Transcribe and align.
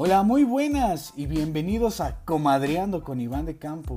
Hola, 0.00 0.22
muy 0.22 0.44
buenas 0.44 1.12
y 1.16 1.26
bienvenidos 1.26 2.00
a 2.00 2.24
Comadreando 2.24 3.02
con 3.02 3.20
Iván 3.20 3.46
de 3.46 3.58
Campo. 3.58 3.96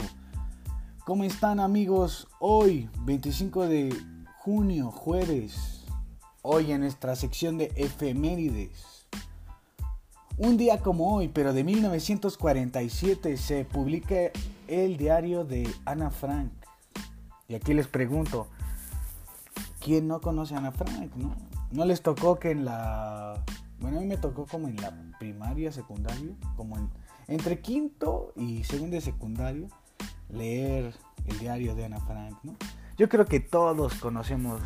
¿Cómo 1.05 1.23
están 1.25 1.59
amigos? 1.59 2.27
Hoy, 2.39 2.89
25 3.05 3.67
de 3.67 3.95
junio, 4.39 4.89
jueves, 4.89 5.85
hoy 6.41 6.71
en 6.71 6.81
nuestra 6.81 7.15
sección 7.15 7.59
de 7.59 7.71
efemérides. 7.75 9.05
Un 10.37 10.57
día 10.57 10.79
como 10.79 11.15
hoy, 11.15 11.27
pero 11.27 11.53
de 11.53 11.63
1947, 11.63 13.37
se 13.37 13.63
publica 13.65 14.15
el 14.67 14.97
diario 14.97 15.45
de 15.45 15.71
Ana 15.85 16.09
Frank. 16.09 16.51
Y 17.47 17.53
aquí 17.53 17.75
les 17.75 17.85
pregunto, 17.85 18.47
¿quién 19.79 20.07
no 20.07 20.19
conoce 20.19 20.55
a 20.55 20.57
Ana 20.57 20.71
Frank? 20.71 21.15
No, 21.15 21.35
no 21.69 21.85
les 21.85 22.01
tocó 22.01 22.39
que 22.39 22.49
en 22.49 22.65
la 22.65 23.45
bueno, 23.81 23.97
a 23.97 24.01
mí 24.01 24.07
me 24.07 24.17
tocó 24.17 24.45
como 24.45 24.67
en 24.67 24.77
la 24.77 24.93
primaria, 25.19 25.71
secundaria, 25.71 26.33
como 26.55 26.77
en, 26.77 26.89
entre 27.27 27.59
quinto 27.59 28.31
y 28.35 28.63
segundo 28.63 28.95
de 28.95 29.01
secundario, 29.01 29.67
leer 30.29 30.93
el 31.25 31.39
diario 31.39 31.75
de 31.75 31.85
Ana 31.85 31.99
Frank. 31.99 32.37
Yo 32.97 33.09
creo 33.09 33.25
que 33.25 33.39
todos 33.39 33.95
conocemos 33.95 34.61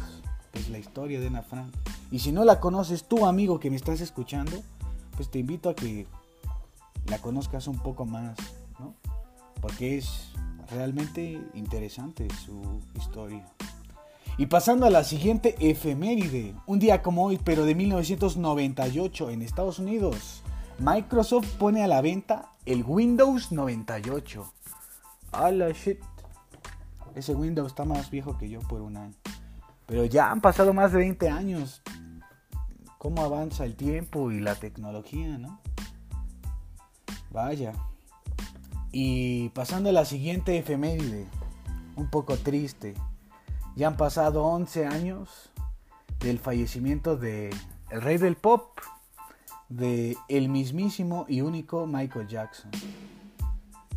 pues, 0.52 0.70
la 0.70 0.78
historia 0.78 1.20
de 1.20 1.28
Ana 1.28 1.44
Frank. 1.44 1.74
Y 2.12 2.20
si 2.20 2.32
no 2.32 2.46
la 2.46 2.60
conoces 2.60 3.08
tú, 3.08 3.26
amigo, 3.26 3.60
que 3.60 3.70
me 3.70 3.76
estás 3.78 4.02
escuchando, 4.02 4.62
pues 5.16 5.32
te 5.32 5.40
invito 5.40 5.70
a 5.70 5.76
que 5.76 6.06
la 7.08 7.20
conozcas 7.20 7.68
un 7.68 7.80
poco 7.80 8.06
más, 8.06 8.38
¿no? 8.80 8.94
Porque 9.62 9.98
es 9.98 10.32
realmente 10.70 11.42
interesante 11.54 12.28
su 12.46 12.62
historia. 12.96 13.46
Y 14.38 14.48
pasando 14.48 14.86
a 14.86 14.90
la 14.90 15.06
siguiente 15.06 15.56
efeméride, 15.60 16.56
un 16.66 16.80
día 16.80 17.02
como 17.02 17.24
hoy, 17.24 17.40
pero 17.42 17.64
de 17.64 17.74
1998 17.74 19.30
en 19.30 19.42
Estados 19.42 19.80
Unidos, 19.80 20.44
Microsoft 20.78 21.48
pone 21.58 21.84
a 21.84 21.88
la 21.88 22.02
venta 22.02 22.52
el 22.66 22.84
Windows 22.86 23.54
98. 23.54 24.54
A 25.32 25.52
la 25.52 25.70
shit. 25.72 26.00
Ese 27.16 27.34
Windows 27.34 27.68
está 27.68 27.86
más 27.86 28.12
viejo 28.12 28.38
que 28.38 28.50
yo 28.50 28.60
por 28.60 28.82
un 28.82 28.98
año. 28.98 29.14
Pero 29.86 30.04
ya 30.04 30.32
han 30.32 30.42
pasado 30.42 30.74
más 30.74 30.92
de 30.92 30.98
20 30.98 31.30
años. 31.30 31.82
¿Cómo 32.98 33.24
avanza 33.24 33.64
el 33.64 33.76
tiempo 33.76 34.32
y 34.32 34.42
la 34.42 34.56
tecnología, 34.56 35.38
no? 35.38 35.62
Vaya. 37.32 37.72
Y 38.92 39.50
pasando 39.50 39.90
a 39.90 39.94
la 39.94 40.04
siguiente 40.04 40.58
efeméride, 40.58 41.26
un 41.96 42.10
poco 42.10 42.36
triste. 42.36 42.96
Ya 43.76 43.88
han 43.88 43.98
pasado 43.98 44.46
11 44.46 44.86
años 44.86 45.52
del 46.20 46.40
fallecimiento 46.40 47.18
de 47.18 47.54
el 47.90 48.02
rey 48.02 48.18
del 48.18 48.38
pop, 48.38 48.80
de 49.68 50.16
el 50.30 50.48
mismísimo 50.48 51.26
y 51.28 51.42
único 51.42 51.86
Michael 51.86 52.28
Jackson. 52.28 52.72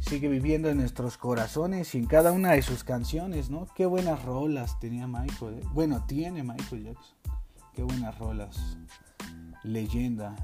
Sigue 0.00 0.28
viviendo 0.28 0.68
en 0.68 0.78
nuestros 0.78 1.16
corazones 1.16 1.94
y 1.94 1.98
en 1.98 2.06
cada 2.06 2.32
una 2.32 2.52
de 2.52 2.62
sus 2.62 2.82
canciones, 2.82 3.50
¿no? 3.50 3.66
Qué 3.76 3.86
buenas 3.86 4.24
rolas 4.24 4.80
tenía 4.80 5.06
Michael. 5.06 5.60
¿eh? 5.60 5.66
Bueno, 5.72 6.04
tiene 6.06 6.42
Michael 6.42 6.84
Jackson. 6.84 7.16
Qué 7.74 7.82
buenas 7.82 8.18
rolas. 8.18 8.78
Leyenda. 9.62 10.34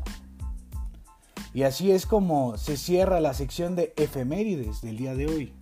Y 1.53 1.63
así 1.63 1.91
es 1.91 2.07
como 2.07 2.57
se 2.57 2.77
cierra 2.77 3.21
la 3.21 3.35
sección 3.35 3.75
de 3.75 3.95
efemérides 3.97 4.81
del 4.81 4.97
día 4.97 5.15
de 5.15 5.27
hoy. 5.27 5.55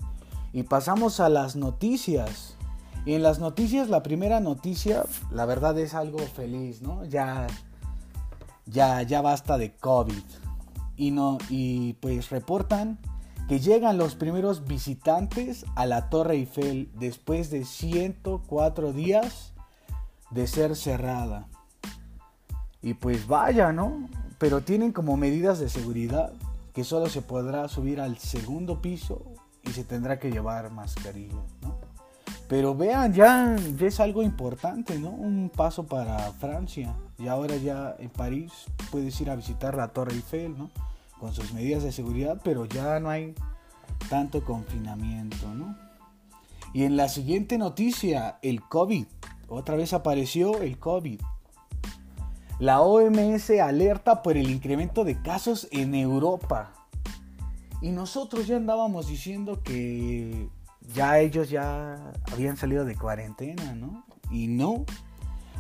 Y 0.52 0.64
pasamos 0.64 1.20
a 1.20 1.28
las 1.28 1.56
noticias. 1.56 2.56
Y 3.04 3.14
en 3.14 3.22
las 3.22 3.40
noticias, 3.40 3.88
la 3.88 4.02
primera 4.02 4.40
noticia, 4.40 5.04
la 5.30 5.44
verdad 5.44 5.78
es 5.78 5.94
algo 5.94 6.18
feliz, 6.18 6.82
¿no? 6.82 7.04
Ya, 7.04 7.48
ya, 8.66 9.02
ya 9.02 9.20
basta 9.20 9.58
de 9.58 9.72
COVID. 9.72 10.22
Y, 10.96 11.10
no, 11.10 11.38
y 11.48 11.94
pues 11.94 12.30
reportan 12.30 12.98
que 13.48 13.58
llegan 13.58 13.98
los 13.98 14.14
primeros 14.14 14.66
visitantes 14.66 15.66
a 15.74 15.84
la 15.84 16.10
Torre 16.10 16.34
Eiffel 16.34 16.90
después 16.94 17.50
de 17.50 17.64
104 17.64 18.92
días 18.92 19.52
de 20.30 20.46
ser 20.46 20.76
cerrada. 20.76 21.48
Y 22.82 22.94
pues 22.94 23.26
vaya, 23.26 23.72
¿no? 23.72 24.08
Pero 24.38 24.62
tienen 24.62 24.92
como 24.92 25.16
medidas 25.16 25.58
de 25.58 25.68
seguridad 25.68 26.32
que 26.72 26.84
solo 26.84 27.08
se 27.08 27.22
podrá 27.22 27.68
subir 27.68 28.00
al 28.00 28.18
segundo 28.18 28.80
piso 28.80 29.22
y 29.62 29.70
se 29.70 29.84
tendrá 29.84 30.18
que 30.18 30.30
llevar 30.30 30.70
mascarilla, 30.70 31.42
¿no? 31.62 31.81
Pero 32.52 32.74
vean, 32.74 33.14
ya, 33.14 33.56
es 33.80 33.98
algo 33.98 34.22
importante, 34.22 34.98
¿no? 34.98 35.08
Un 35.08 35.48
paso 35.48 35.86
para 35.86 36.18
Francia. 36.32 36.94
Y 37.18 37.26
ahora 37.26 37.56
ya 37.56 37.96
en 37.98 38.10
París 38.10 38.52
puedes 38.90 39.18
ir 39.22 39.30
a 39.30 39.36
visitar 39.36 39.74
la 39.74 39.88
Torre 39.88 40.12
Eiffel, 40.12 40.58
¿no? 40.58 40.70
Con 41.18 41.32
sus 41.32 41.54
medidas 41.54 41.82
de 41.82 41.92
seguridad, 41.92 42.42
pero 42.44 42.66
ya 42.66 43.00
no 43.00 43.08
hay 43.08 43.34
tanto 44.10 44.44
confinamiento, 44.44 45.46
¿no? 45.54 45.78
Y 46.74 46.84
en 46.84 46.98
la 46.98 47.08
siguiente 47.08 47.56
noticia, 47.56 48.38
el 48.42 48.60
COVID. 48.60 49.06
Otra 49.48 49.74
vez 49.76 49.94
apareció 49.94 50.60
el 50.60 50.78
COVID. 50.78 51.22
La 52.58 52.82
OMS 52.82 53.48
alerta 53.62 54.22
por 54.22 54.36
el 54.36 54.50
incremento 54.50 55.04
de 55.04 55.22
casos 55.22 55.68
en 55.70 55.94
Europa. 55.94 56.74
Y 57.80 57.92
nosotros 57.92 58.46
ya 58.46 58.58
andábamos 58.58 59.08
diciendo 59.08 59.62
que 59.62 60.50
ya 60.94 61.18
ellos 61.18 61.50
ya 61.50 62.12
habían 62.32 62.56
salido 62.56 62.84
de 62.84 62.96
cuarentena, 62.96 63.74
¿no? 63.74 64.04
Y 64.30 64.48
no, 64.48 64.84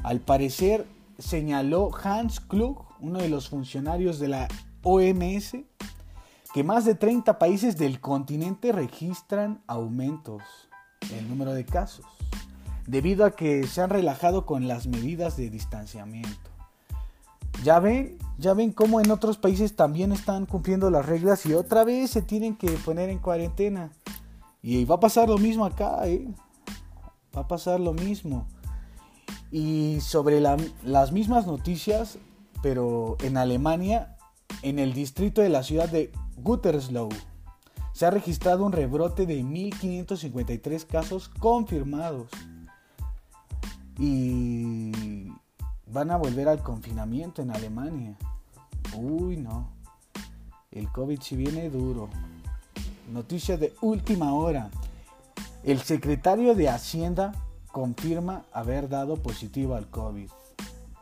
al 0.02 0.20
parecer 0.20 0.86
señaló 1.18 1.90
Hans 2.02 2.40
Klug, 2.40 2.84
uno 3.00 3.18
de 3.18 3.28
los 3.28 3.48
funcionarios 3.48 4.18
de 4.18 4.28
la 4.28 4.48
OMS, 4.82 5.56
que 6.52 6.64
más 6.64 6.84
de 6.84 6.94
30 6.94 7.38
países 7.38 7.78
del 7.78 8.00
continente 8.00 8.72
registran 8.72 9.62
aumentos 9.66 10.42
en 11.10 11.18
el 11.18 11.28
número 11.28 11.54
de 11.54 11.64
casos, 11.64 12.06
debido 12.86 13.24
a 13.24 13.30
que 13.30 13.66
se 13.66 13.80
han 13.80 13.90
relajado 13.90 14.44
con 14.44 14.68
las 14.68 14.86
medidas 14.86 15.36
de 15.36 15.50
distanciamiento. 15.50 16.50
Ya 17.62 17.78
ven, 17.78 18.18
ya 18.38 18.54
ven 18.54 18.72
cómo 18.72 19.00
en 19.00 19.10
otros 19.10 19.38
países 19.38 19.76
también 19.76 20.10
están 20.10 20.46
cumpliendo 20.46 20.90
las 20.90 21.06
reglas 21.06 21.46
y 21.46 21.54
otra 21.54 21.84
vez 21.84 22.10
se 22.10 22.20
tienen 22.22 22.56
que 22.56 22.68
poner 22.70 23.08
en 23.08 23.18
cuarentena. 23.18 23.90
Y 24.62 24.84
va 24.84 24.94
a 24.94 25.00
pasar 25.00 25.28
lo 25.28 25.38
mismo 25.38 25.64
acá, 25.64 26.06
¿eh? 26.06 26.32
Va 27.36 27.42
a 27.42 27.48
pasar 27.48 27.80
lo 27.80 27.92
mismo. 27.92 28.46
Y 29.50 29.98
sobre 30.00 30.40
las 30.40 31.12
mismas 31.12 31.46
noticias, 31.46 32.18
pero 32.62 33.16
en 33.22 33.36
Alemania, 33.36 34.16
en 34.62 34.78
el 34.78 34.94
distrito 34.94 35.40
de 35.42 35.48
la 35.48 35.62
ciudad 35.62 35.88
de 35.88 36.12
Gütersloh, 36.36 37.08
se 37.92 38.06
ha 38.06 38.10
registrado 38.10 38.64
un 38.64 38.72
rebrote 38.72 39.26
de 39.26 39.42
1.553 39.42 40.86
casos 40.86 41.28
confirmados. 41.28 42.28
Y 43.98 45.32
van 45.86 46.10
a 46.10 46.16
volver 46.16 46.48
al 46.48 46.62
confinamiento 46.62 47.42
en 47.42 47.50
Alemania. 47.50 48.16
Uy, 48.96 49.36
no. 49.36 49.70
El 50.70 50.90
COVID 50.90 51.20
si 51.20 51.36
viene 51.36 51.68
duro. 51.68 52.08
Noticia 53.12 53.58
de 53.58 53.74
última 53.82 54.32
hora. 54.32 54.70
El 55.64 55.80
secretario 55.80 56.54
de 56.54 56.70
Hacienda 56.70 57.32
confirma 57.70 58.44
haber 58.54 58.88
dado 58.88 59.16
positivo 59.16 59.74
al 59.74 59.86
COVID. 59.88 60.30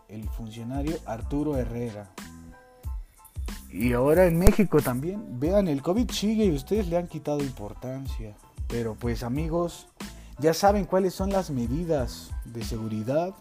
El 0.08 0.28
funcionario 0.28 0.96
Arturo 1.06 1.56
Herrera. 1.56 2.10
Y 3.70 3.92
ahora 3.92 4.26
en 4.26 4.40
México 4.40 4.80
también. 4.82 5.38
Vean, 5.38 5.68
el 5.68 5.82
COVID 5.82 6.10
sigue 6.10 6.46
y 6.46 6.50
ustedes 6.50 6.88
le 6.88 6.96
han 6.96 7.06
quitado 7.06 7.44
importancia. 7.44 8.34
Pero 8.66 8.96
pues 8.96 9.22
amigos, 9.22 9.86
ya 10.40 10.52
saben 10.52 10.86
cuáles 10.86 11.14
son 11.14 11.30
las 11.30 11.50
medidas 11.50 12.32
de 12.44 12.64
seguridad. 12.64 13.36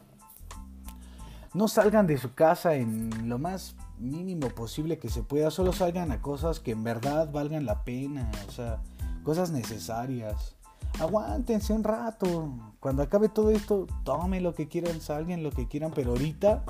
No 1.56 1.68
salgan 1.68 2.06
de 2.06 2.20
su 2.20 2.36
casa 2.36 2.76
en 2.76 3.30
lo 3.30 3.40
más 3.40 3.76
mínimo 4.00 4.50
posible 4.50 4.98
que 4.98 5.10
se 5.10 5.24
pueda, 5.24 5.52
solo 5.52 5.74
salgan 5.74 6.12
a 6.12 6.22
cosas 6.22 6.60
que 6.60 6.72
en 6.72 6.84
verdad 6.84 7.32
valgan 7.32 7.66
la 7.66 7.84
pena, 7.84 8.32
o 8.48 8.52
sea, 8.52 8.82
cosas 9.24 9.52
necesarias. 9.52 10.56
Aguántense 11.00 11.74
un 11.74 11.84
rato. 11.84 12.52
Cuando 12.80 13.04
acabe 13.04 13.30
todo 13.30 13.52
esto, 13.52 13.88
tomen 14.04 14.44
lo 14.44 14.56
que 14.56 14.68
quieran, 14.68 15.02
salgan 15.02 15.44
lo 15.44 15.52
que 15.52 15.68
quieran, 15.68 15.92
pero 15.94 16.12
ahorita 16.12 16.64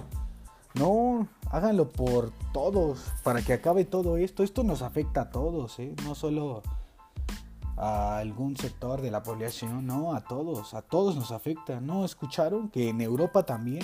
no, 0.76 1.28
háganlo 1.50 1.90
por 1.90 2.32
todos, 2.54 3.12
para 3.24 3.42
que 3.42 3.54
acabe 3.54 3.86
todo 3.86 4.18
esto. 4.18 4.44
Esto 4.44 4.64
nos 4.64 4.82
afecta 4.82 5.22
a 5.22 5.30
todos, 5.30 5.80
¿eh? 5.80 5.96
no 6.04 6.16
solo 6.16 6.64
a 7.78 8.18
algún 8.18 8.58
sector 8.58 9.02
de 9.02 9.10
la 9.10 9.24
población, 9.24 9.88
no, 9.88 10.14
a 10.14 10.22
todos, 10.22 10.74
a 10.74 10.82
todos 10.82 11.16
nos 11.16 11.32
afecta. 11.32 11.80
¿No 11.80 12.06
escucharon 12.06 12.70
que 12.70 12.90
en 12.90 13.02
Europa 13.02 13.44
también? 13.44 13.84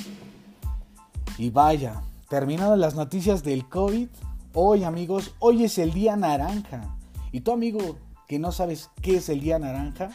Y 1.38 1.50
vaya, 1.50 2.01
Terminadas 2.30 2.80
las 2.80 2.95
noticias 2.95 3.44
del 3.44 3.69
COVID, 3.69 4.07
hoy 4.54 4.83
amigos, 4.83 5.36
hoy 5.38 5.63
es 5.63 5.77
el 5.77 5.94
día 5.94 6.16
naranja. 6.16 6.98
Y 7.31 7.42
tú 7.42 7.51
amigo 7.51 7.98
que 8.27 8.39
no 8.39 8.51
sabes 8.51 8.89
qué 9.04 9.18
es 9.18 9.30
el 9.30 9.42
día 9.42 9.60
naranja, 9.60 10.10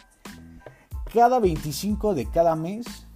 cada 1.12 1.38
25 1.38 2.14
de 2.14 2.26
cada 2.26 2.56
mes 2.56 3.06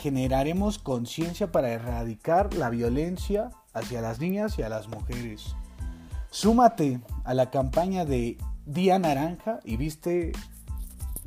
generaremos 0.00 0.78
conciencia 0.78 1.52
para 1.52 1.70
erradicar 1.70 2.54
la 2.54 2.70
violencia 2.70 3.50
hacia 3.74 4.00
las 4.00 4.18
niñas 4.18 4.58
y 4.58 4.62
a 4.62 4.70
las 4.70 4.88
mujeres. 4.88 5.54
Súmate 6.30 7.00
a 7.24 7.34
la 7.34 7.50
campaña 7.50 8.06
de 8.06 8.38
Día 8.64 8.98
Naranja 8.98 9.60
y 9.62 9.76
viste 9.76 10.32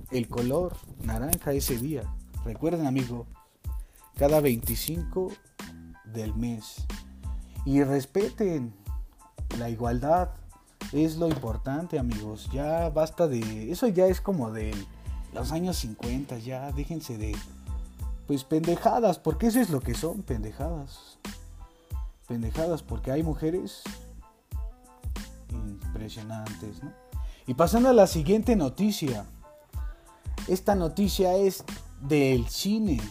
el 0.09 0.27
color 0.27 0.75
naranja 1.03 1.53
ese 1.53 1.77
día. 1.77 2.03
Recuerden, 2.43 2.87
amigo, 2.87 3.27
cada 4.15 4.41
25 4.41 5.31
del 6.13 6.35
mes. 6.35 6.85
Y 7.65 7.83
respeten 7.83 8.73
la 9.57 9.69
igualdad. 9.69 10.29
Es 10.91 11.17
lo 11.17 11.27
importante, 11.27 11.99
amigos. 11.99 12.49
Ya 12.51 12.89
basta 12.89 13.27
de... 13.27 13.71
Eso 13.71 13.87
ya 13.87 14.07
es 14.07 14.21
como 14.21 14.51
de 14.51 14.73
los 15.33 15.51
años 15.51 15.77
50. 15.77 16.37
Ya 16.39 16.71
déjense 16.71 17.17
de... 17.17 17.35
Pues 18.25 18.43
pendejadas, 18.43 19.19
porque 19.19 19.47
eso 19.47 19.59
es 19.59 19.69
lo 19.69 19.79
que 19.79 19.93
son, 19.93 20.21
pendejadas. 20.21 21.17
Pendejadas, 22.27 22.83
porque 22.83 23.11
hay 23.11 23.23
mujeres 23.23 23.83
impresionantes. 25.49 26.81
Y 27.45 27.53
pasando 27.53 27.89
a 27.89 27.93
la 27.93 28.07
siguiente 28.07 28.55
noticia. 28.55 29.25
Esta 30.47 30.75
noticia 30.75 31.35
es 31.35 31.63
del 32.01 32.47
cine. 32.47 33.01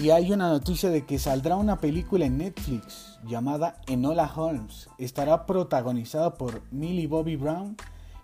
Y 0.00 0.10
hay 0.10 0.32
una 0.32 0.48
noticia 0.48 0.90
de 0.90 1.06
que 1.06 1.18
saldrá 1.18 1.56
una 1.56 1.80
película 1.80 2.26
en 2.26 2.38
Netflix 2.38 3.18
llamada 3.24 3.80
Enola 3.86 4.30
Holmes. 4.34 4.88
Estará 4.98 5.46
protagonizada 5.46 6.34
por 6.34 6.62
Millie 6.72 7.06
Bobby 7.06 7.36
Brown 7.36 7.76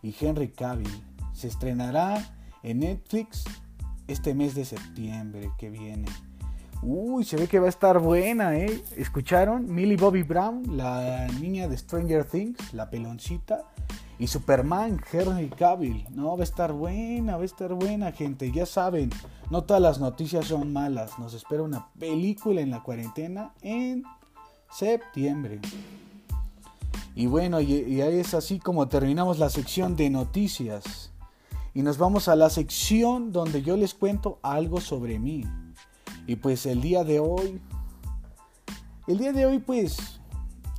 y 0.02 0.14
Henry 0.18 0.48
Cavill. 0.48 0.90
Se 1.32 1.46
estrenará 1.46 2.34
en 2.62 2.80
Netflix 2.80 3.44
este 4.08 4.34
mes 4.34 4.54
de 4.54 4.64
septiembre 4.64 5.52
que 5.58 5.70
viene. 5.70 6.06
Uy, 6.82 7.24
se 7.24 7.36
ve 7.36 7.46
que 7.46 7.58
va 7.58 7.66
a 7.66 7.70
estar 7.70 7.98
buena, 7.98 8.56
¿eh? 8.56 8.82
¿Escucharon? 8.96 9.72
Millie 9.72 9.96
Bobby 9.96 10.22
Brown, 10.22 10.76
la 10.76 11.26
niña 11.40 11.68
de 11.68 11.76
Stranger 11.76 12.24
Things, 12.24 12.74
la 12.74 12.90
peloncita. 12.90 13.64
Y 14.20 14.26
Superman, 14.26 15.00
Henry 15.10 15.48
Cavill. 15.48 16.06
No, 16.10 16.36
va 16.36 16.42
a 16.42 16.44
estar 16.44 16.74
buena, 16.74 17.36
va 17.36 17.42
a 17.42 17.46
estar 17.46 17.72
buena, 17.72 18.12
gente. 18.12 18.52
Ya 18.52 18.66
saben, 18.66 19.08
no 19.48 19.64
todas 19.64 19.80
las 19.80 19.98
noticias 19.98 20.44
son 20.44 20.74
malas. 20.74 21.18
Nos 21.18 21.32
espera 21.32 21.62
una 21.62 21.88
película 21.98 22.60
en 22.60 22.70
la 22.70 22.82
cuarentena 22.82 23.54
en 23.62 24.04
septiembre. 24.70 25.60
Y 27.14 27.28
bueno, 27.28 27.62
y, 27.62 27.72
y 27.72 28.02
es 28.02 28.34
así 28.34 28.58
como 28.58 28.88
terminamos 28.88 29.38
la 29.38 29.48
sección 29.48 29.96
de 29.96 30.10
noticias. 30.10 31.12
Y 31.72 31.80
nos 31.80 31.96
vamos 31.96 32.28
a 32.28 32.36
la 32.36 32.50
sección 32.50 33.32
donde 33.32 33.62
yo 33.62 33.78
les 33.78 33.94
cuento 33.94 34.38
algo 34.42 34.82
sobre 34.82 35.18
mí. 35.18 35.46
Y 36.26 36.36
pues 36.36 36.66
el 36.66 36.82
día 36.82 37.04
de 37.04 37.20
hoy, 37.20 37.58
el 39.06 39.16
día 39.16 39.32
de 39.32 39.46
hoy 39.46 39.60
pues, 39.60 40.20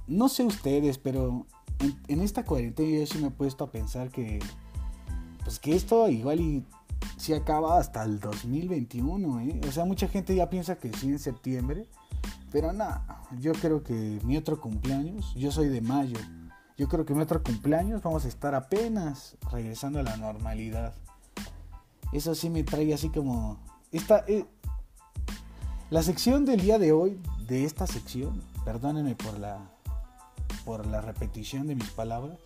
no 0.05 0.29
sé 0.29 0.43
ustedes, 0.43 0.99
pero 0.99 1.47
en, 2.07 2.21
esta 2.21 2.45
cuarentena 2.45 2.99
yo 2.99 3.05
sí 3.05 3.17
me 3.19 3.27
he 3.27 3.31
puesto 3.31 3.63
a 3.63 3.71
pensar 3.71 4.09
que, 4.09 4.39
pues 5.43 5.59
que 5.59 5.75
esto 5.75 6.07
igual 6.09 6.39
y 6.39 6.65
si 7.17 7.33
acaba 7.33 7.79
hasta 7.79 8.03
el 8.03 8.19
2021, 8.19 9.39
¿eh? 9.41 9.61
O 9.67 9.71
sea, 9.71 9.85
mucha 9.85 10.07
gente 10.07 10.35
ya 10.35 10.49
piensa 10.49 10.77
que 10.77 10.91
sí 10.93 11.07
en 11.07 11.19
septiembre, 11.19 11.87
pero 12.51 12.73
nada, 12.73 13.23
yo 13.39 13.53
creo 13.53 13.83
que 13.83 14.19
mi 14.23 14.37
otro 14.37 14.59
cumpleaños, 14.59 15.33
yo 15.35 15.51
soy 15.51 15.69
de 15.69 15.81
mayo, 15.81 16.17
yo 16.77 16.87
creo 16.87 17.05
que 17.05 17.13
mi 17.13 17.21
otro 17.21 17.43
cumpleaños 17.43 18.01
vamos 18.01 18.25
a 18.25 18.27
estar 18.27 18.55
apenas 18.55 19.37
regresando 19.51 19.99
a 19.99 20.03
la 20.03 20.17
normalidad. 20.17 20.93
Eso 22.11 22.35
sí 22.35 22.49
me 22.49 22.63
trae 22.63 22.93
así 22.93 23.09
como... 23.09 23.59
Esta, 23.91 24.25
eh, 24.27 24.45
la 25.89 26.01
sección 26.03 26.45
del 26.45 26.61
día 26.61 26.79
de 26.79 26.91
hoy, 26.91 27.19
de 27.47 27.65
esta 27.65 27.87
sección, 27.87 28.41
perdónenme 28.65 29.15
por 29.15 29.37
la 29.37 29.70
por 30.71 30.87
la 30.87 31.01
repetición 31.01 31.67
de 31.67 31.75
mis 31.75 31.89
palabras. 31.89 32.37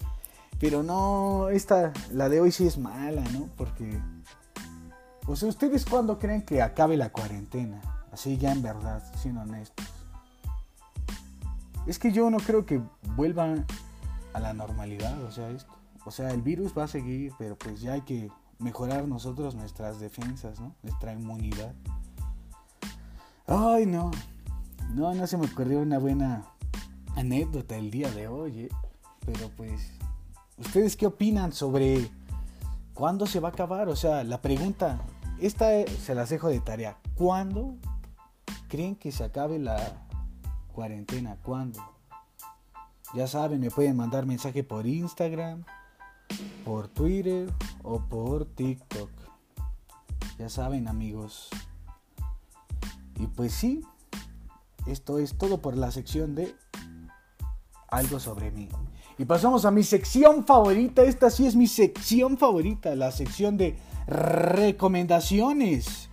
Pero 0.60 0.82
no, 0.82 1.50
esta, 1.50 1.94
la 2.12 2.28
de 2.28 2.42
hoy 2.42 2.52
sí 2.52 2.66
es 2.66 2.80
mala, 2.80 3.22
¿no? 3.34 3.50
Porque, 3.56 4.02
o 5.28 5.36
sea, 5.36 5.48
¿ustedes 5.48 5.86
cuándo 5.86 6.18
creen 6.18 6.42
que 6.42 6.64
acabe 6.64 6.98
la 6.98 7.12
cuarentena? 7.12 7.80
Así 8.12 8.40
ya 8.40 8.52
en 8.52 8.64
verdad, 8.64 9.04
siendo 9.22 9.42
honestos. 9.42 9.86
Es 11.86 12.00
que 12.00 12.12
yo 12.12 12.32
no 12.32 12.38
creo 12.38 12.66
que 12.66 12.82
vuelva 13.16 13.54
a 14.34 14.40
la 14.40 14.54
normalidad, 14.56 15.22
o 15.22 15.32
sea, 15.32 15.52
esto. 15.52 15.72
O 16.04 16.10
sea, 16.10 16.32
el 16.32 16.42
virus 16.42 16.76
va 16.76 16.86
a 16.86 16.88
seguir, 16.88 17.32
pero 17.38 17.56
pues 17.56 17.80
ya 17.80 17.94
hay 17.94 18.02
que 18.02 18.32
mejorar 18.58 19.08
nosotros 19.08 19.54
nuestras 19.54 20.00
defensas. 20.00 20.60
Nuestra 20.82 21.14
inmunidad. 21.14 21.76
Ay, 23.46 23.86
no. 23.86 24.10
No, 24.96 25.14
no 25.14 25.28
se 25.28 25.38
me 25.38 25.46
ocurrió 25.46 25.80
una 25.80 26.00
buena 26.00 26.44
anécdota 27.16 27.76
el 27.78 27.92
día 27.92 28.12
de 28.12 28.28
hoy, 28.28 28.62
¿eh? 28.62 28.70
pero 29.26 29.50
pues, 29.56 29.92
¿ustedes 30.58 30.96
qué 30.96 31.08
opinan 31.08 31.54
sobre 31.54 32.10
cuándo 32.94 33.26
se 33.26 33.40
va 33.40 33.50
a 33.50 33.52
acabar? 33.52 33.90
O 33.90 33.96
sea, 33.96 34.24
la 34.24 34.42
pregunta, 34.42 35.02
esta 35.40 35.86
se 35.88 36.16
las 36.16 36.30
dejo 36.30 36.50
de 36.50 36.60
tarea. 36.60 36.98
¿Cuándo 37.16 37.76
creen 38.68 38.96
que 38.96 39.12
se 39.12 39.24
acabe 39.24 39.60
la 39.60 40.08
cuarentena? 40.74 41.38
¿Cuándo? 41.42 41.80
Ya 43.14 43.28
saben, 43.28 43.62
me 43.62 43.72
pueden 43.72 43.96
mandar 43.96 44.26
mensaje 44.26 44.64
por 44.64 44.86
Instagram, 44.86 45.64
por 46.66 46.88
Twitter 46.90 47.52
o 47.84 48.00
por 48.00 48.46
TikTok. 48.46 49.10
Ya 50.38 50.50
saben, 50.50 50.88
amigos. 50.88 51.50
Y 53.18 53.28
pues 53.28 53.54
sí, 53.54 53.82
esto 54.86 55.20
es 55.20 55.38
todo 55.38 55.62
por 55.62 55.78
la 55.78 55.92
sección 55.92 56.36
de 56.36 56.56
algo 57.96 58.20
sobre 58.20 58.52
mí. 58.52 58.70
Y 59.18 59.26
pasamos 59.26 59.66
a 59.66 59.72
mi 59.72 59.84
sección 59.84 60.46
favorita. 60.46 61.04
Esta 61.04 61.30
sí 61.30 61.48
es 61.48 61.56
mi 61.56 61.68
sección 61.68 62.38
favorita, 62.38 62.96
la 62.96 63.12
sección 63.12 63.58
de 63.58 63.78
recomendaciones. 64.08 66.10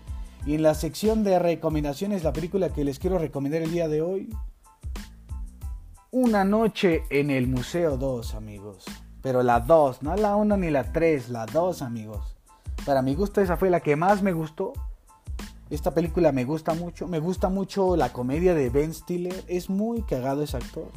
Y 0.47 0.55
en 0.55 0.63
la 0.63 0.75
sección 0.75 1.25
de 1.25 1.39
recomendaciones, 1.39 2.25
la 2.25 2.33
película 2.33 2.71
que 2.71 2.85
les 2.85 2.99
quiero 2.99 3.19
recomendar 3.19 3.63
el 3.63 3.73
día 3.73 3.89
de 3.89 4.03
hoy. 4.03 4.35
Una 6.11 6.45
noche 6.45 7.03
en 7.11 7.31
el 7.31 7.49
Museo 7.49 7.97
2, 7.97 8.35
amigos. 8.35 8.85
Pero 9.23 9.43
la 9.43 9.61
2, 9.61 10.03
no 10.03 10.17
la 10.17 10.37
1 10.37 10.57
ni 10.57 10.71
la 10.71 10.93
3, 10.93 11.29
la 11.29 11.47
2, 11.47 11.83
amigos. 11.83 12.37
Para 12.85 13.03
mi 13.03 13.15
gusto 13.15 13.41
esa 13.41 13.57
fue 13.57 13.71
la 13.71 13.81
que 13.81 13.97
más 13.97 14.23
me 14.23 14.33
gustó. 14.33 14.73
Esta 15.71 15.93
película 15.93 16.33
me 16.33 16.45
gusta 16.45 16.75
mucho. 16.75 17.07
Me 17.07 17.19
gusta 17.19 17.49
mucho 17.49 17.97
la 17.97 18.13
comedia 18.13 18.55
de 18.55 18.69
Ben 18.69 18.93
Stiller. 18.93 19.45
Es 19.47 19.71
muy 19.71 20.03
cagado 20.03 20.43
ese 20.43 20.57
actor. 20.57 20.91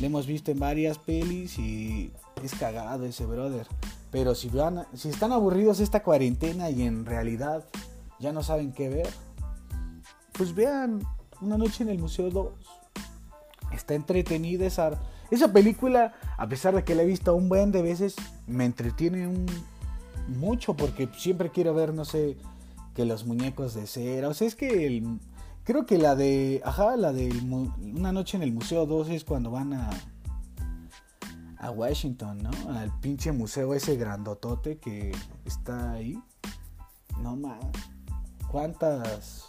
Le 0.00 0.06
hemos 0.06 0.26
visto 0.26 0.50
en 0.50 0.58
varias 0.58 0.98
pelis 0.98 1.58
y 1.58 2.12
es 2.42 2.54
cagado 2.54 3.04
ese 3.04 3.26
brother. 3.26 3.66
Pero 4.10 4.34
si, 4.34 4.48
van, 4.48 4.86
si 4.94 5.08
están 5.08 5.32
aburridos 5.32 5.80
esta 5.80 6.02
cuarentena 6.02 6.70
y 6.70 6.82
en 6.82 7.06
realidad 7.06 7.64
ya 8.18 8.32
no 8.32 8.42
saben 8.42 8.72
qué 8.72 8.88
ver, 8.88 9.08
pues 10.32 10.54
vean 10.54 11.02
Una 11.40 11.58
noche 11.58 11.82
en 11.82 11.90
el 11.90 11.98
Museo 11.98 12.30
2. 12.30 12.52
Está 13.72 13.94
entretenida 13.94 14.66
esa, 14.66 15.00
esa 15.30 15.52
película, 15.52 16.14
a 16.36 16.46
pesar 16.48 16.74
de 16.74 16.84
que 16.84 16.94
la 16.94 17.02
he 17.02 17.06
visto 17.06 17.34
un 17.34 17.48
buen 17.48 17.72
de 17.72 17.82
veces, 17.82 18.14
me 18.46 18.64
entretiene 18.64 19.26
un, 19.26 19.46
mucho 20.28 20.74
porque 20.74 21.08
siempre 21.16 21.50
quiero 21.50 21.74
ver, 21.74 21.94
no 21.94 22.04
sé, 22.04 22.36
que 22.94 23.04
los 23.04 23.24
muñecos 23.24 23.74
de 23.74 23.86
cera. 23.86 24.28
O 24.28 24.34
sea, 24.34 24.46
es 24.46 24.54
que 24.54 24.86
el, 24.86 25.18
Creo 25.64 25.86
que 25.86 25.98
la 25.98 26.14
de. 26.14 26.60
Ajá, 26.64 26.96
la 26.96 27.12
de 27.12 27.30
Una 27.94 28.12
noche 28.12 28.36
en 28.36 28.42
el 28.42 28.52
Museo 28.52 28.86
2 28.86 29.10
es 29.10 29.24
cuando 29.24 29.50
van 29.50 29.72
a. 29.74 29.90
A 31.58 31.70
Washington, 31.70 32.42
¿no? 32.42 32.50
Al 32.76 32.98
pinche 32.98 33.30
museo 33.30 33.72
ese 33.72 33.96
grandotote 33.96 34.78
que 34.78 35.12
está 35.44 35.92
ahí. 35.92 36.18
No 37.20 37.36
más. 37.36 37.64
¿Cuántas? 38.50 39.44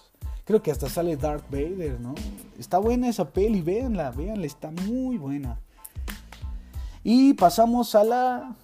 Creo 0.46 0.62
que 0.62 0.70
hasta 0.70 0.90
sale 0.90 1.18
Darth 1.18 1.50
Vader, 1.50 2.00
¿no? 2.00 2.14
Está 2.60 2.78
buena 2.78 3.10
esa 3.10 3.32
peli, 3.32 3.62
véanla, 3.62 4.12
véanla, 4.12 4.46
está 4.46 4.70
muy 4.70 5.18
buena. 5.18 5.60
Y 7.04 7.34
pasamos 7.34 7.96
a 7.96 8.04
la 8.04 8.56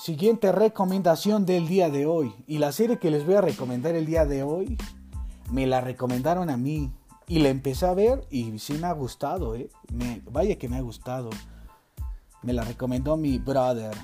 siguiente 0.00 0.52
recomendación 0.52 1.44
del 1.44 1.66
día 1.66 1.90
de 1.90 2.06
hoy. 2.06 2.32
Y 2.46 2.58
la 2.58 2.70
serie 2.70 2.98
que 2.98 3.10
les 3.10 3.26
voy 3.26 3.34
a 3.34 3.40
recomendar 3.40 3.96
el 3.96 4.06
día 4.06 4.26
de 4.26 4.44
hoy 4.44 4.78
me 5.50 5.66
la 5.66 5.80
recomendaron 5.80 6.50
a 6.50 6.56
mí 6.56 6.92
y 7.26 7.38
la 7.38 7.48
empecé 7.48 7.86
a 7.86 7.94
ver 7.94 8.26
y 8.30 8.58
sí 8.58 8.74
me 8.74 8.86
ha 8.86 8.92
gustado, 8.92 9.54
¿eh? 9.54 9.70
Me, 9.92 10.22
vaya 10.30 10.56
que 10.58 10.68
me 10.68 10.76
ha 10.76 10.80
gustado. 10.80 11.30
Me 12.42 12.52
la 12.52 12.62
recomendó 12.62 13.16
mi 13.16 13.38
brother, 13.38 13.94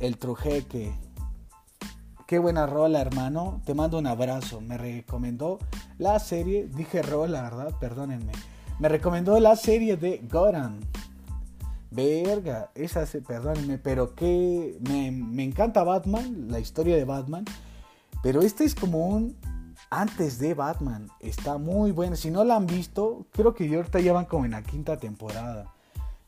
el 0.00 0.18
Trujeque. 0.18 0.92
Qué 2.26 2.38
buena 2.38 2.66
rola, 2.66 3.00
hermano. 3.00 3.60
Te 3.64 3.74
mando 3.74 3.98
un 3.98 4.06
abrazo. 4.06 4.60
Me 4.60 4.76
recomendó 4.76 5.58
la 5.98 6.18
serie, 6.18 6.68
dije 6.68 7.02
rola, 7.02 7.42
¿verdad? 7.42 7.74
Perdónenme. 7.78 8.32
Me 8.78 8.88
recomendó 8.88 9.38
la 9.40 9.56
serie 9.56 9.96
de 9.96 10.20
Goran. 10.30 10.80
Verga, 11.90 12.70
esa, 12.74 13.04
perdónenme, 13.26 13.78
pero 13.78 14.14
que 14.14 14.78
me, 14.88 15.10
me 15.10 15.44
encanta 15.44 15.82
Batman, 15.82 16.46
la 16.48 16.60
historia 16.60 16.96
de 16.96 17.04
Batman. 17.04 17.44
Pero 18.22 18.42
este 18.42 18.64
es 18.64 18.74
como 18.74 19.06
un 19.06 19.36
antes 19.90 20.38
de 20.38 20.54
Batman. 20.54 21.10
Está 21.20 21.58
muy 21.58 21.90
buena. 21.90 22.16
Si 22.16 22.30
no 22.30 22.44
la 22.44 22.56
han 22.56 22.66
visto, 22.66 23.26
creo 23.32 23.54
que 23.54 23.74
ahorita 23.74 24.00
ya 24.00 24.12
van 24.12 24.24
como 24.24 24.44
en 24.44 24.52
la 24.52 24.62
quinta 24.62 24.96
temporada. 24.96 25.72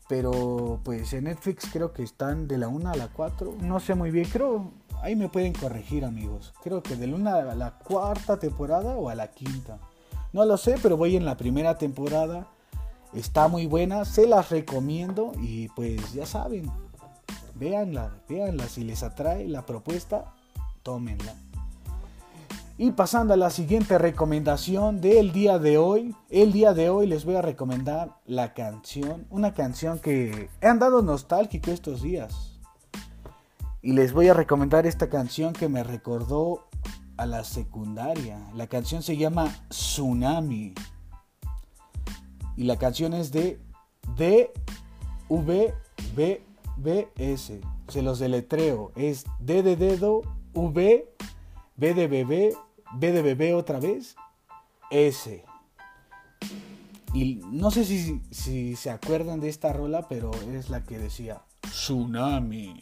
Pero 0.09 0.79
pues 0.83 1.13
en 1.13 1.23
Netflix 1.23 1.69
creo 1.71 1.93
que 1.93 2.03
están 2.03 2.47
de 2.47 2.57
la 2.57 2.67
1 2.67 2.89
a 2.89 2.95
la 2.95 3.07
4. 3.07 3.55
No 3.61 3.79
sé 3.79 3.95
muy 3.95 4.11
bien, 4.11 4.25
creo. 4.25 4.71
Ahí 5.01 5.15
me 5.15 5.29
pueden 5.29 5.53
corregir 5.53 6.05
amigos. 6.05 6.53
Creo 6.61 6.83
que 6.83 6.95
de 6.95 7.07
la 7.07 7.15
1 7.15 7.29
a 7.29 7.55
la 7.55 7.71
cuarta 7.79 8.37
temporada 8.37 8.95
o 8.95 9.09
a 9.09 9.15
la 9.15 9.29
quinta. 9.31 9.79
No 10.33 10.45
lo 10.45 10.57
sé, 10.57 10.75
pero 10.81 10.97
voy 10.97 11.15
en 11.15 11.25
la 11.25 11.37
primera 11.37 11.77
temporada. 11.77 12.47
Está 13.13 13.47
muy 13.47 13.67
buena, 13.67 14.05
se 14.05 14.27
las 14.27 14.49
recomiendo 14.49 15.33
y 15.39 15.67
pues 15.69 16.13
ya 16.13 16.25
saben, 16.25 16.71
véanla, 17.53 18.11
véanla, 18.27 18.67
si 18.67 18.83
les 18.83 19.03
atrae 19.03 19.47
la 19.47 19.67
propuesta, 19.67 20.33
tómenla. 20.81 21.35
Y 22.75 22.91
pasando 22.91 23.35
a 23.35 23.37
la 23.37 23.51
siguiente 23.51 23.99
recomendación 23.99 24.99
del 24.99 25.31
día 25.31 25.59
de 25.59 25.77
hoy, 25.77 26.15
el 26.31 26.51
día 26.51 26.73
de 26.73 26.89
hoy 26.89 27.05
les 27.05 27.23
voy 27.23 27.35
a 27.35 27.43
recomendar 27.43 28.17
la 28.25 28.55
canción, 28.55 29.27
una 29.29 29.53
canción 29.53 29.99
que 29.99 30.49
he 30.59 30.67
andado 30.67 31.03
nostálgico 31.03 31.69
estos 31.69 32.01
días. 32.01 32.59
Y 33.83 33.93
les 33.93 34.11
voy 34.11 34.27
a 34.29 34.33
recomendar 34.33 34.87
esta 34.87 35.07
canción 35.07 35.53
que 35.53 35.69
me 35.69 35.83
recordó 35.83 36.67
a 37.15 37.27
la 37.27 37.43
secundaria. 37.43 38.39
La 38.55 38.65
canción 38.65 39.03
se 39.03 39.17
llama 39.17 39.53
Tsunami. 39.69 40.73
Y 42.57 42.63
la 42.63 42.77
canción 42.79 43.13
es 43.13 43.31
de 43.31 43.61
D-V-B-B-S. 44.17 45.51
Se 47.87 48.01
los 48.01 48.17
deletreo. 48.17 48.91
Es 48.95 49.25
D 49.39 49.61
de 49.61 49.75
dedo, 49.75 50.21
V, 50.53 51.13
B 51.75 51.93
de 51.93 52.07
bebé, 52.07 52.55
B 52.95 53.11
de 53.11 53.21
bebé 53.21 53.53
otra 53.53 53.79
vez, 53.79 54.15
S. 54.91 55.43
Y 57.13 57.35
no 57.51 57.71
sé 57.71 57.85
si, 57.85 58.21
si 58.31 58.75
se 58.75 58.89
acuerdan 58.89 59.39
de 59.39 59.49
esta 59.49 59.73
rola, 59.73 60.07
pero 60.07 60.31
es 60.51 60.69
la 60.69 60.83
que 60.83 60.97
decía 60.97 61.41
Tsunami. 61.61 62.79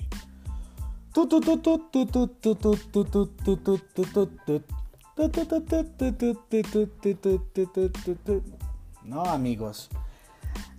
No, 9.04 9.24
amigos. 9.24 9.90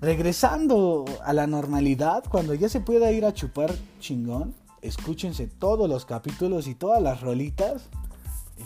Regresando 0.00 1.04
a 1.24 1.32
la 1.32 1.46
normalidad, 1.46 2.24
cuando 2.28 2.54
ya 2.54 2.68
se 2.68 2.80
pueda 2.80 3.12
ir 3.12 3.24
a 3.24 3.34
chupar 3.34 3.74
chingón, 4.00 4.54
escúchense 4.80 5.46
todos 5.46 5.88
los 5.88 6.06
capítulos 6.06 6.66
y 6.66 6.74
todas 6.74 7.02
las 7.02 7.20
rolitas. 7.20 7.88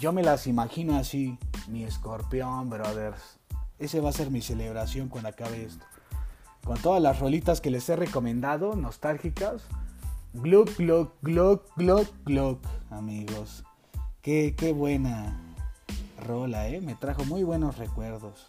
Yo 0.01 0.13
me 0.13 0.23
las 0.23 0.47
imagino 0.47 0.97
así, 0.97 1.39
mi 1.69 1.85
escorpión, 1.85 2.69
brothers. 2.69 3.39
Ese 3.79 4.01
va 4.01 4.11
a 4.11 4.13
ser 4.13 4.31
mi 4.31 4.43
celebración 4.43 5.09
cuando 5.09 5.29
acabe 5.29 5.65
esto. 5.65 5.85
Con 6.65 6.79
todas 6.79 7.03
las 7.03 7.21
rolitas 7.21 7.61
que 7.61 7.71
les 7.71 7.89
he 7.89 7.97
recomendado, 7.97 8.75
nostálgicas. 8.75 9.63
Gluck, 10.35 10.77
gluck, 10.77 11.13
gluck, 11.23 11.65
gluck, 11.77 12.09
gluck, 12.25 12.67
amigos. 12.91 13.65
Qué, 14.21 14.55
qué 14.57 14.73
buena 14.73 15.41
rola, 16.27 16.69
¿eh? 16.69 16.81
Me 16.81 16.95
trajo 16.95 17.25
muy 17.25 17.43
buenos 17.43 17.79
recuerdos. 17.79 18.47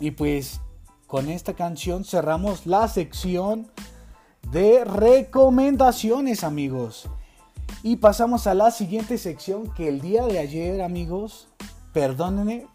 Y 0.00 0.12
pues 0.12 0.60
con 1.06 1.28
esta 1.28 1.54
canción 1.54 2.04
cerramos 2.04 2.66
la 2.66 2.88
sección 2.88 3.70
de 4.50 4.84
recomendaciones, 4.84 6.42
amigos. 6.42 7.08
Y 7.82 7.96
pasamos 7.96 8.46
a 8.46 8.54
la 8.54 8.70
siguiente 8.70 9.18
sección 9.18 9.72
que 9.74 9.88
el 9.88 10.00
día 10.00 10.24
de 10.24 10.38
ayer, 10.38 10.82
amigos, 10.82 11.48
perdónenme, 11.92 12.66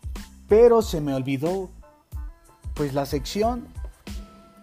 pero 0.47 0.81
se 0.81 1.01
me 1.01 1.13
olvidó 1.13 1.69
pues 2.73 2.93
la 2.93 3.05
sección 3.05 3.67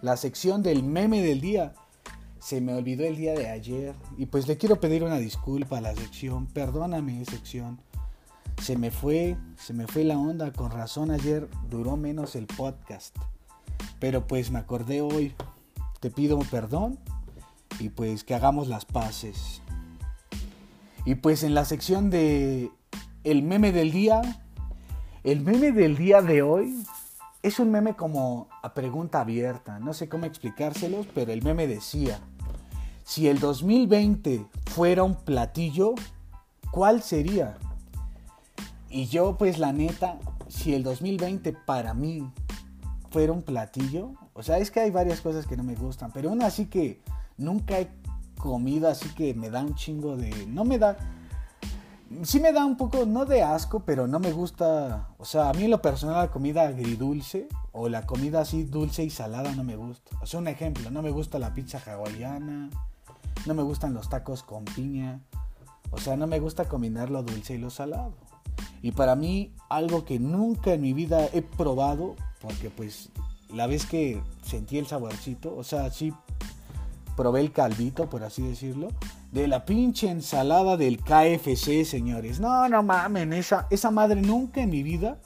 la 0.01 0.17
sección 0.17 0.61
del 0.61 0.83
meme 0.83 1.21
del 1.21 1.41
día. 1.41 1.73
Se 2.39 2.61
me 2.61 2.75
olvidó 2.75 3.05
el 3.05 3.15
día 3.15 3.33
de 3.33 3.49
ayer 3.49 3.95
y 4.17 4.27
pues 4.27 4.47
le 4.47 4.55
quiero 4.55 4.79
pedir 4.79 5.03
una 5.03 5.17
disculpa 5.17 5.79
a 5.79 5.81
la 5.81 5.95
sección. 5.95 6.45
Perdóname, 6.45 7.25
sección 7.25 7.79
se 8.61 8.77
me 8.77 8.89
fue, 8.89 9.37
se 9.57 9.73
me 9.73 9.85
fue 9.85 10.03
la 10.03 10.17
onda, 10.17 10.51
con 10.51 10.71
razón 10.71 11.11
ayer 11.11 11.47
duró 11.69 11.97
menos 11.97 12.35
el 12.35 12.47
podcast. 12.47 13.15
Pero 13.99 14.27
pues 14.27 14.51
me 14.51 14.59
acordé 14.59 15.01
hoy, 15.01 15.33
te 15.99 16.09
pido 16.09 16.39
perdón 16.39 16.99
y 17.79 17.89
pues 17.89 18.23
que 18.23 18.33
hagamos 18.33 18.67
las 18.67 18.85
paces. 18.85 19.61
Y 21.05 21.15
pues 21.15 21.43
en 21.43 21.53
la 21.53 21.65
sección 21.65 22.09
de 22.09 22.71
el 23.23 23.43
meme 23.43 23.71
del 23.71 23.91
día, 23.91 24.21
el 25.23 25.41
meme 25.41 25.71
del 25.71 25.95
día 25.95 26.21
de 26.21 26.41
hoy 26.41 26.83
es 27.43 27.59
un 27.59 27.69
meme 27.69 27.95
como 27.95 28.49
a 28.63 28.73
pregunta 28.73 29.21
abierta, 29.21 29.77
no 29.77 29.93
sé 29.93 30.09
cómo 30.09 30.25
explicárselos, 30.25 31.05
pero 31.13 31.31
el 31.31 31.43
meme 31.43 31.67
decía, 31.67 32.19
si 33.03 33.27
el 33.27 33.39
2020 33.39 34.47
fuera 34.65 35.03
un 35.03 35.13
platillo, 35.13 35.93
¿cuál 36.71 37.03
sería? 37.03 37.57
Y 38.89 39.05
yo, 39.05 39.37
pues 39.37 39.59
la 39.59 39.73
neta, 39.73 40.17
si 40.47 40.73
el 40.73 40.81
2020 40.81 41.53
para 41.53 41.93
mí 41.93 42.27
fuera 43.11 43.31
un 43.31 43.43
platillo, 43.43 44.13
o 44.33 44.41
sea, 44.41 44.57
es 44.57 44.71
que 44.71 44.79
hay 44.79 44.89
varias 44.89 45.21
cosas 45.21 45.45
que 45.45 45.55
no 45.55 45.63
me 45.63 45.75
gustan, 45.75 46.11
pero 46.11 46.31
una 46.31 46.47
así 46.47 46.65
que 46.65 46.99
nunca 47.37 47.79
he 47.79 47.89
comido, 48.37 48.89
así 48.89 49.09
que 49.09 49.33
me 49.33 49.49
da 49.49 49.61
un 49.61 49.75
chingo 49.75 50.15
de... 50.15 50.45
No 50.47 50.63
me 50.63 50.77
da... 50.77 50.97
Sí 52.23 52.39
me 52.39 52.53
da 52.53 52.65
un 52.65 52.77
poco, 52.77 53.05
no 53.05 53.25
de 53.25 53.41
asco, 53.41 53.81
pero 53.81 54.07
no 54.07 54.19
me 54.19 54.31
gusta... 54.31 55.09
O 55.17 55.25
sea, 55.25 55.49
a 55.49 55.53
mí 55.53 55.65
en 55.65 55.71
lo 55.71 55.81
personal 55.81 56.15
la 56.17 56.31
comida 56.31 56.67
agridulce 56.67 57.47
o 57.71 57.89
la 57.89 58.05
comida 58.05 58.41
así 58.41 58.63
dulce 58.63 59.03
y 59.03 59.09
salada 59.09 59.53
no 59.53 59.63
me 59.63 59.75
gusta. 59.75 60.17
O 60.21 60.25
sea, 60.25 60.39
un 60.39 60.47
ejemplo, 60.47 60.91
no 60.91 61.01
me 61.01 61.11
gusta 61.11 61.39
la 61.39 61.53
pizza 61.53 61.81
hawaiana, 61.85 62.69
no 63.45 63.53
me 63.53 63.63
gustan 63.63 63.93
los 63.93 64.09
tacos 64.09 64.43
con 64.43 64.65
piña. 64.65 65.21
O 65.91 65.97
sea, 65.97 66.15
no 66.15 66.27
me 66.27 66.39
gusta 66.39 66.65
combinar 66.65 67.09
lo 67.09 67.23
dulce 67.23 67.55
y 67.55 67.57
lo 67.57 67.69
salado. 67.69 68.13
Y 68.81 68.91
para 68.91 69.15
mí, 69.15 69.53
algo 69.69 70.05
que 70.05 70.19
nunca 70.19 70.73
en 70.73 70.81
mi 70.81 70.93
vida 70.93 71.27
he 71.33 71.41
probado, 71.41 72.15
porque 72.41 72.69
pues 72.69 73.09
la 73.53 73.67
vez 73.67 73.85
que 73.85 74.21
sentí 74.43 74.77
el 74.77 74.87
saborcito, 74.87 75.55
o 75.55 75.63
sea, 75.63 75.91
sí 75.91 76.13
probé 77.15 77.41
el 77.41 77.51
caldito, 77.51 78.09
por 78.09 78.23
así 78.23 78.41
decirlo, 78.43 78.89
de 79.31 79.47
la 79.47 79.65
pinche 79.65 80.09
ensalada 80.09 80.77
del 80.77 80.99
KFC, 80.99 81.85
señores. 81.85 82.39
No, 82.39 82.67
no 82.69 82.83
mamen, 82.83 83.33
esa, 83.33 83.67
esa 83.69 83.91
madre 83.91 84.21
nunca 84.21 84.61
en 84.61 84.69
mi 84.69 84.83
vida, 84.83 85.19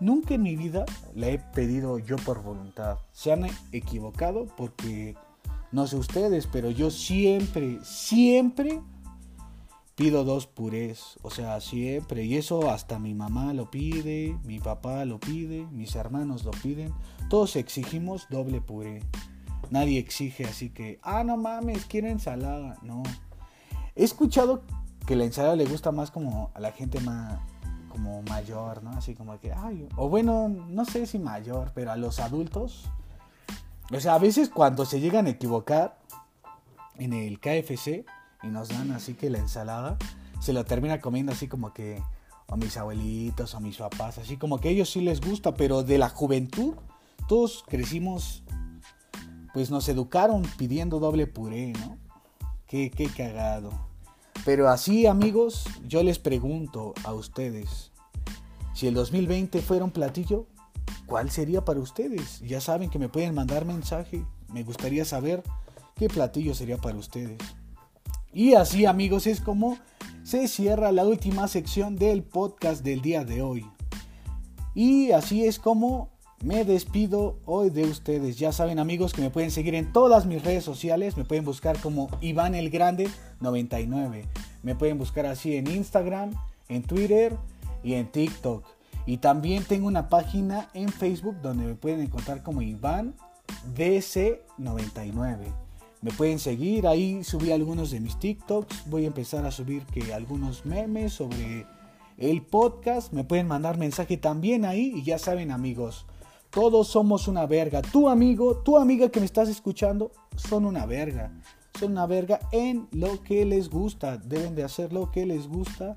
nunca 0.00 0.34
en 0.34 0.42
mi 0.42 0.56
vida 0.56 0.84
la 1.14 1.28
he 1.28 1.38
pedido 1.38 1.98
yo 1.98 2.16
por 2.16 2.42
voluntad. 2.42 2.98
Se 3.12 3.32
han 3.32 3.46
equivocado 3.72 4.46
porque, 4.56 5.16
no 5.72 5.86
sé 5.86 5.96
ustedes, 5.96 6.46
pero 6.46 6.70
yo 6.70 6.90
siempre, 6.90 7.78
siempre 7.82 8.80
pido 9.98 10.22
dos 10.22 10.46
purés, 10.46 11.18
o 11.22 11.30
sea, 11.30 11.60
siempre, 11.60 12.24
y 12.24 12.36
eso 12.36 12.70
hasta 12.70 13.00
mi 13.00 13.14
mamá 13.14 13.52
lo 13.52 13.68
pide, 13.68 14.38
mi 14.44 14.60
papá 14.60 15.04
lo 15.04 15.18
pide, 15.18 15.66
mis 15.72 15.96
hermanos 15.96 16.44
lo 16.44 16.52
piden, 16.52 16.94
todos 17.28 17.56
exigimos 17.56 18.28
doble 18.30 18.60
puré. 18.60 19.00
Nadie 19.70 19.98
exige 19.98 20.44
así 20.44 20.70
que, 20.70 20.98
ah, 21.02 21.24
no 21.24 21.36
mames, 21.36 21.84
quiero 21.86 22.08
ensalada, 22.08 22.76
no. 22.82 23.02
He 23.94 24.04
escuchado 24.04 24.62
que 25.06 25.16
la 25.16 25.24
ensalada 25.24 25.56
le 25.56 25.64
gusta 25.64 25.92
más 25.92 26.10
como 26.10 26.50
a 26.54 26.60
la 26.60 26.72
gente 26.72 27.00
más 27.00 27.38
como 27.88 28.22
mayor, 28.22 28.82
¿no? 28.82 28.90
Así 28.90 29.14
como 29.14 29.38
que, 29.40 29.52
ay, 29.52 29.88
o 29.96 30.08
bueno, 30.08 30.48
no 30.48 30.84
sé 30.84 31.06
si 31.06 31.18
mayor, 31.18 31.72
pero 31.74 31.90
a 31.90 31.96
los 31.96 32.20
adultos. 32.20 32.84
O 33.92 34.00
sea, 34.00 34.14
a 34.14 34.18
veces 34.18 34.50
cuando 34.50 34.84
se 34.84 35.00
llegan 35.00 35.26
a 35.26 35.30
equivocar 35.30 35.98
en 36.98 37.12
el 37.12 37.40
KFC, 37.40 38.04
y 38.42 38.48
nos 38.48 38.68
dan 38.68 38.92
así 38.92 39.14
que 39.14 39.30
la 39.30 39.38
ensalada 39.38 39.96
se 40.40 40.52
lo 40.52 40.64
termina 40.64 41.00
comiendo 41.00 41.32
así 41.32 41.48
como 41.48 41.72
que 41.72 42.02
a 42.46 42.56
mis 42.56 42.76
abuelitos 42.76 43.54
o 43.54 43.60
mis 43.60 43.76
papás, 43.76 44.18
así 44.18 44.36
como 44.36 44.58
que 44.58 44.68
a 44.68 44.70
ellos 44.70 44.90
sí 44.90 45.00
les 45.00 45.20
gusta, 45.20 45.54
pero 45.54 45.82
de 45.82 45.98
la 45.98 46.08
juventud 46.08 46.74
todos 47.26 47.64
crecimos, 47.66 48.42
pues 49.52 49.70
nos 49.70 49.88
educaron 49.88 50.42
pidiendo 50.56 50.98
doble 50.98 51.26
puré, 51.26 51.72
¿no? 51.72 51.98
Qué, 52.66 52.90
qué 52.90 53.06
cagado. 53.06 53.70
Pero 54.44 54.68
así 54.68 55.06
amigos, 55.06 55.64
yo 55.86 56.02
les 56.02 56.18
pregunto 56.18 56.94
a 57.04 57.12
ustedes, 57.12 57.92
si 58.74 58.86
el 58.86 58.94
2020 58.94 59.60
fuera 59.60 59.84
un 59.84 59.90
platillo, 59.90 60.46
¿cuál 61.06 61.30
sería 61.30 61.64
para 61.64 61.80
ustedes? 61.80 62.40
Ya 62.40 62.60
saben 62.60 62.90
que 62.90 62.98
me 62.98 63.08
pueden 63.08 63.34
mandar 63.34 63.64
mensaje, 63.64 64.24
me 64.52 64.62
gustaría 64.62 65.04
saber 65.04 65.42
qué 65.96 66.08
platillo 66.08 66.54
sería 66.54 66.78
para 66.78 66.96
ustedes. 66.96 67.38
Y 68.32 68.54
así 68.54 68.86
amigos 68.86 69.26
es 69.26 69.40
como 69.40 69.78
se 70.22 70.46
cierra 70.46 70.92
la 70.92 71.04
última 71.04 71.48
sección 71.48 71.96
del 71.96 72.22
podcast 72.22 72.84
del 72.84 73.00
día 73.00 73.24
de 73.24 73.42
hoy. 73.42 73.66
Y 74.74 75.10
así 75.12 75.44
es 75.44 75.58
como 75.58 76.10
me 76.42 76.64
despido 76.64 77.38
hoy 77.44 77.70
de 77.70 77.84
ustedes. 77.84 78.38
Ya 78.38 78.52
saben 78.52 78.78
amigos 78.78 79.12
que 79.12 79.22
me 79.22 79.30
pueden 79.30 79.50
seguir 79.50 79.74
en 79.74 79.92
todas 79.92 80.26
mis 80.26 80.42
redes 80.44 80.64
sociales. 80.64 81.16
Me 81.16 81.24
pueden 81.24 81.44
buscar 81.44 81.80
como 81.80 82.08
Iván 82.20 82.54
el 82.54 82.70
Grande 82.70 83.08
99. 83.40 84.24
Me 84.62 84.74
pueden 84.74 84.98
buscar 84.98 85.26
así 85.26 85.56
en 85.56 85.66
Instagram, 85.68 86.32
en 86.68 86.82
Twitter 86.82 87.36
y 87.82 87.94
en 87.94 88.10
TikTok. 88.10 88.64
Y 89.06 89.18
también 89.18 89.64
tengo 89.64 89.86
una 89.86 90.08
página 90.08 90.68
en 90.74 90.90
Facebook 90.90 91.36
donde 91.42 91.64
me 91.64 91.74
pueden 91.74 92.00
encontrar 92.00 92.42
como 92.42 92.62
Iván 92.62 93.14
DC99. 93.74 95.38
Me 96.00 96.12
pueden 96.12 96.38
seguir, 96.38 96.86
ahí 96.86 97.24
subí 97.24 97.50
algunos 97.50 97.90
de 97.90 97.98
mis 97.98 98.18
TikToks, 98.18 98.88
voy 98.88 99.04
a 99.04 99.08
empezar 99.08 99.44
a 99.44 99.50
subir 99.50 99.82
que 99.86 100.14
algunos 100.14 100.64
memes 100.64 101.14
sobre 101.14 101.66
el 102.18 102.42
podcast, 102.42 103.12
me 103.12 103.24
pueden 103.24 103.48
mandar 103.48 103.78
mensaje 103.78 104.16
también 104.16 104.64
ahí 104.64 104.92
y 104.94 105.02
ya 105.02 105.18
saben 105.18 105.50
amigos, 105.50 106.06
todos 106.50 106.88
somos 106.88 107.28
una 107.28 107.46
verga. 107.46 107.82
Tu 107.82 108.08
amigo, 108.08 108.56
tu 108.58 108.78
amiga 108.78 109.08
que 109.10 109.20
me 109.20 109.26
estás 109.26 109.48
escuchando, 109.48 110.10
son 110.36 110.64
una 110.64 110.86
verga. 110.86 111.30
Son 111.78 111.92
una 111.92 112.06
verga 112.06 112.40
en 112.52 112.88
lo 112.92 113.22
que 113.22 113.44
les 113.44 113.68
gusta. 113.68 114.16
Deben 114.16 114.54
de 114.54 114.64
hacer 114.64 114.92
lo 114.92 115.10
que 115.10 115.26
les 115.26 115.46
gusta. 115.46 115.96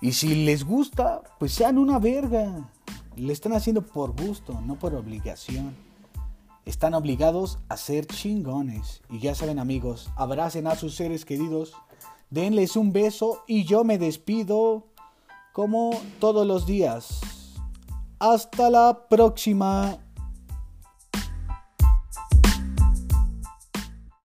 Y 0.00 0.12
si 0.12 0.44
les 0.44 0.64
gusta, 0.64 1.22
pues 1.38 1.52
sean 1.52 1.78
una 1.78 1.98
verga. 1.98 2.68
Le 3.16 3.32
están 3.32 3.52
haciendo 3.52 3.82
por 3.82 4.20
gusto, 4.20 4.60
no 4.60 4.76
por 4.76 4.94
obligación. 4.94 5.74
Están 6.64 6.94
obligados 6.94 7.58
a 7.68 7.76
ser 7.76 8.06
chingones. 8.06 9.02
Y 9.08 9.20
ya 9.20 9.34
saben 9.34 9.58
amigos, 9.58 10.10
abracen 10.16 10.66
a 10.66 10.76
sus 10.76 10.94
seres 10.94 11.24
queridos, 11.24 11.72
denles 12.30 12.76
un 12.76 12.92
beso 12.92 13.42
y 13.46 13.64
yo 13.64 13.84
me 13.84 13.98
despido 13.98 14.86
como 15.52 15.98
todos 16.20 16.46
los 16.46 16.66
días. 16.66 17.37
Hasta 18.20 18.68
la 18.70 19.06
próxima. 19.08 19.98